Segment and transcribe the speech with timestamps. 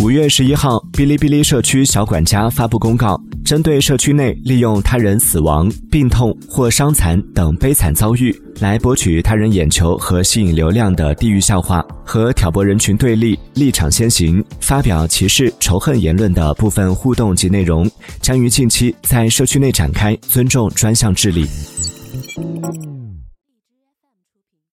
[0.00, 17.88] 五月十一号哔哩哔哩社区小管家发布公告针对社区内利用他人死亡病痛或伤残等悲惨遭遇来博取他人眼球和吸引流量的地域笑话和挑拨人群对立立场先行发表歧视仇恨言论的部分互动及内容
[18.22, 21.46] 将于近期在社区内展开尊重专项治理。